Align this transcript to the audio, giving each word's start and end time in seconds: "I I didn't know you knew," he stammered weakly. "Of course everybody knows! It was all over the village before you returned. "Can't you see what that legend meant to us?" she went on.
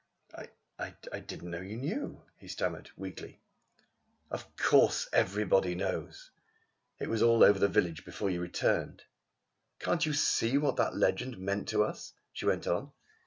"I 0.35 0.47
I 1.11 1.19
didn't 1.19 1.51
know 1.51 1.61
you 1.61 1.77
knew," 1.77 2.23
he 2.35 2.47
stammered 2.47 2.89
weakly. 2.97 3.39
"Of 4.31 4.55
course 4.55 5.07
everybody 5.13 5.75
knows! 5.75 6.31
It 6.99 7.07
was 7.07 7.21
all 7.21 7.43
over 7.43 7.59
the 7.59 7.67
village 7.67 8.03
before 8.03 8.31
you 8.31 8.41
returned. 8.41 9.03
"Can't 9.77 10.03
you 10.03 10.13
see 10.13 10.57
what 10.57 10.77
that 10.77 10.95
legend 10.95 11.37
meant 11.37 11.67
to 11.67 11.83
us?" 11.83 12.13
she 12.33 12.47
went 12.47 12.65
on. 12.65 12.91